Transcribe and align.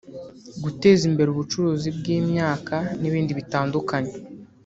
guteza 0.63 1.03
imbere 1.09 1.29
ubucuruzi 1.31 1.89
bw’imyaka 1.97 2.75
n’ibindi 2.99 3.31
bitandukanye 3.39 4.13